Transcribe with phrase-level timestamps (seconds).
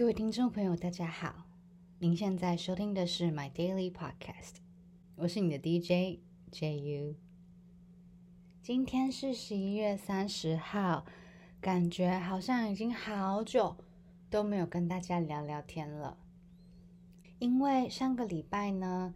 [0.00, 1.44] 各位听众朋友，大家好！
[1.98, 4.54] 您现在收听的是 My Daily Podcast，
[5.14, 7.16] 我是你的 DJ JU。
[8.62, 11.04] 今天是十一月三十号，
[11.60, 13.76] 感觉好像已经好久
[14.30, 16.16] 都没有跟大家聊聊天了。
[17.38, 19.14] 因为上个礼拜呢，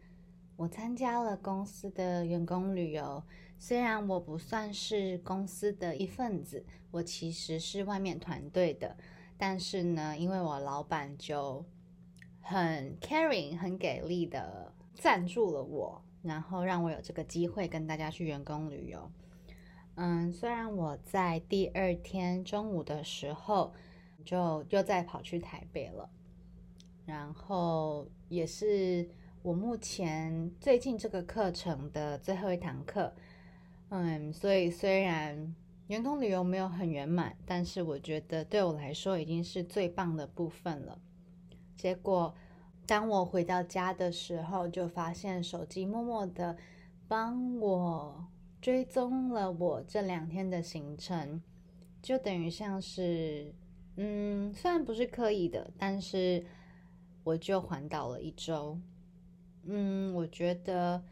[0.57, 3.25] 我参加了公司的员工旅游。
[3.57, 8.99] 虽然我不算是公司的一份子，我其实是外面团队的。
[9.37, 11.65] 但是呢，因为我老板就
[12.41, 19.11] 很 caring、很给力的赞助了我，然后让我有这个机会跟大家去员工旅游。
[19.97, 23.75] 嗯，虽然我在第二天中午的时候
[24.25, 26.09] 就又再跑去台北了，
[27.05, 29.09] 然后也是
[29.43, 33.13] 我目前最近这个课程的最后一堂课。
[33.89, 35.55] 嗯，所以虽然。
[35.89, 40.99] 圆通旅游没有很圆满，但是我觉得对我来说已经是最棒的部分了。
[41.77, 42.35] 结果，
[42.87, 46.57] 当我回到家的时候，就发现手机默默的
[47.07, 48.27] 帮我
[48.63, 51.43] 追踪了我这两天的行程，
[52.01, 53.55] 就等于像是，
[53.97, 56.47] 嗯，虽然不是刻意的，但是
[57.25, 58.79] 我就环岛了一周。
[59.65, 61.05] 嗯，我觉得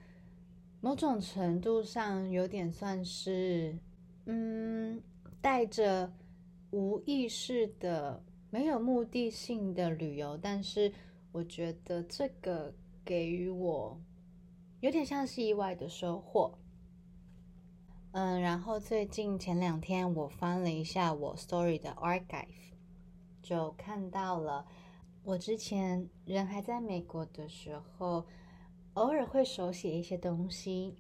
[0.81, 3.77] 某种程度上有点算是。
[4.27, 5.03] 嗯，
[5.41, 6.13] 带着
[6.71, 10.93] 无意识的、没有目的性的旅游，但是
[11.33, 12.73] 我觉得这个
[13.05, 14.01] 给予我
[14.81, 16.59] 有点像是意外的收获。
[18.13, 22.47] 嗯，然后最近前两天我翻了一下我 Story 的 Archive，
[23.43, 24.67] 就看到了
[25.25, 28.27] 我之前人还在美国的时候，
[28.95, 30.97] 偶尔会手写一些东西。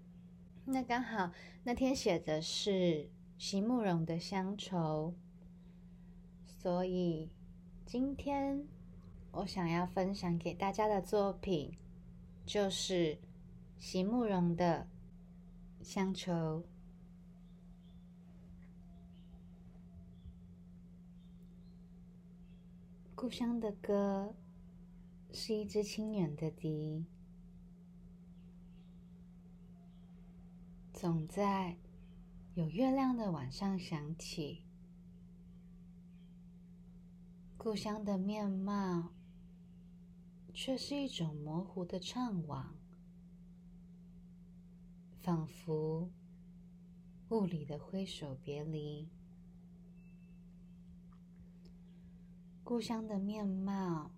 [0.65, 1.33] 那刚好
[1.65, 5.13] 那天写的是席慕容的乡愁，
[6.47, 7.31] 所以
[7.85, 8.67] 今天
[9.33, 11.77] 我想要分享给大家的作品
[12.47, 13.19] 就是
[13.79, 14.87] 席慕容的
[15.83, 16.65] 乡愁。
[23.17, 24.34] 故乡的歌
[25.33, 27.05] 是一支清远的笛。
[31.03, 31.77] 总在
[32.55, 34.63] 有月亮的晚上响起，
[37.59, 39.13] 故乡的面貌
[40.55, 42.67] 却是一种模糊的怅惘，
[45.21, 46.09] 仿佛
[47.31, 49.11] 雾里的挥手别离。
[52.63, 54.13] 故乡的面貌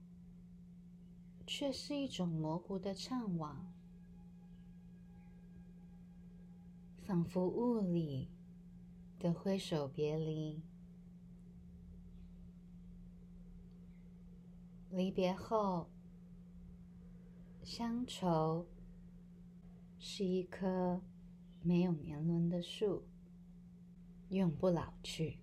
[1.46, 3.73] 却是一种模糊的怅惘。
[7.06, 8.30] 仿佛雾里
[9.18, 10.62] 的挥手别离，
[14.90, 15.90] 离别后，
[17.62, 18.66] 乡愁
[19.98, 21.02] 是一棵
[21.62, 23.04] 没有年轮的树，
[24.30, 25.38] 永不老去。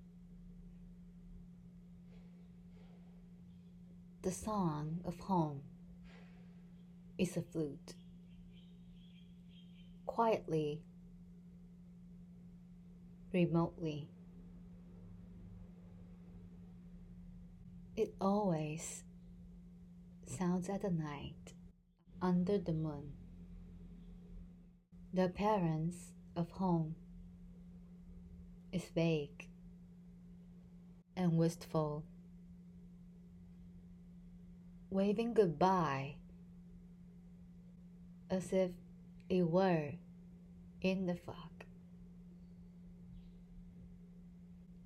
[4.23, 5.61] The song of home
[7.17, 7.93] is a flute,
[10.05, 10.79] quietly.
[13.33, 14.09] Remotely.
[17.95, 19.03] It always
[20.25, 21.53] sounds at the night
[22.21, 23.13] under the moon.
[25.13, 26.95] The appearance of home
[28.71, 29.49] is vague
[31.17, 32.05] and wistful,
[34.89, 36.15] waving goodbye
[38.29, 38.71] as if
[39.29, 39.91] it were
[40.81, 41.50] in the fog.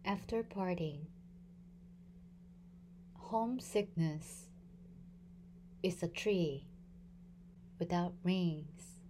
[0.04, 1.06] after parting.
[3.14, 4.48] Homesickness
[5.82, 6.66] is a tree
[7.78, 9.00] without rings,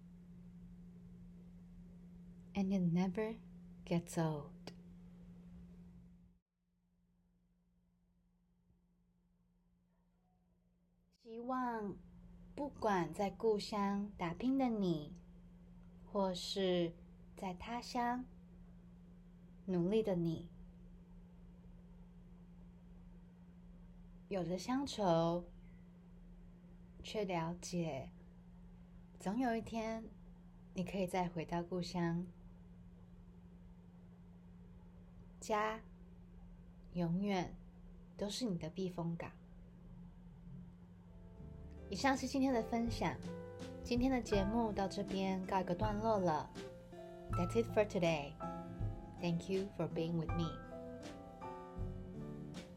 [2.55, 3.37] and it never
[3.87, 4.73] gets old.
[11.25, 11.97] 希望
[12.55, 15.15] 不管在故乡打拼的你，
[16.13, 16.93] 或是
[17.37, 18.27] 在他乡
[19.65, 20.51] 努力的你。
[24.28, 25.44] 有着乡愁，
[27.04, 28.10] 却了解，
[29.20, 30.04] 总有一天，
[30.74, 32.26] 你可以再回到故乡，
[35.40, 35.80] 家
[36.94, 37.56] 永远
[38.18, 39.32] 都是你的避风港。
[41.88, 43.16] 以上是今天的分享，
[43.84, 46.50] 今天的节目到这边告一个段落了。
[47.34, 48.34] That's it for today.
[49.22, 50.52] Thank you for being with me.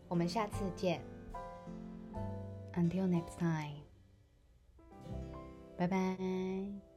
[0.09, 1.01] 我们下次见。
[2.79, 3.83] Until next time，
[5.77, 6.88] 拜拜。